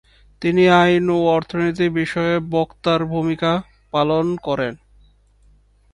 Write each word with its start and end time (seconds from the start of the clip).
তিনি 0.41 0.63
আইন 0.81 1.05
ও 1.09 1.17
অর্থনীতি 1.27 1.85
বিষয়ে 1.89 2.35
বক্তার 2.51 2.99
ভূমিকাও 3.05 3.57
পালন 3.93 4.25
করেন। 4.37 4.73